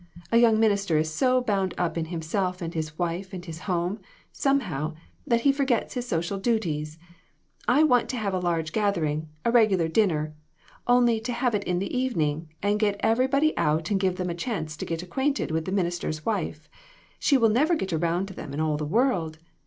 A 0.31 0.37
young 0.37 0.59
minister 0.59 0.97
is 0.97 1.13
so 1.13 1.41
bound 1.43 1.75
up 1.77 1.95
in 1.95 2.05
himself 2.05 2.59
and 2.59 2.73
his 2.73 2.97
wife 2.97 3.33
and 3.33 3.45
his 3.45 3.59
home, 3.69 3.99
somehow, 4.31 4.95
that 5.27 5.41
he 5.41 5.51
forgets 5.51 5.93
his 5.93 6.07
social 6.07 6.39
duties. 6.39 6.97
I 7.67 7.83
want 7.83 8.09
to 8.09 8.17
have 8.17 8.33
a 8.33 8.39
large 8.39 8.71
gathering 8.73 9.29
a 9.45 9.51
regular 9.51 9.87
din 9.87 10.07
ner 10.09 10.33
only 10.87 11.21
have 11.27 11.53
it 11.53 11.63
in 11.65 11.77
the 11.77 11.95
evening, 11.95 12.49
and 12.63 12.79
get 12.79 12.99
every 13.01 13.27
body 13.27 13.55
out 13.59 13.91
and 13.91 13.99
give 13.99 14.15
them 14.15 14.31
a 14.31 14.33
chance 14.33 14.75
to 14.77 14.85
get 14.85 15.03
acquaint 15.03 15.39
ed 15.39 15.51
with 15.51 15.65
the 15.65 15.71
minister's 15.71 16.25
wife; 16.25 16.67
she 17.19 17.37
will 17.37 17.49
never 17.49 17.75
get 17.75 17.93
around 17.93 18.25
to 18.29 18.33
them 18.33 18.55
in 18.55 18.59
all 18.59 18.77
the 18.77 18.87
world. 18.89 19.37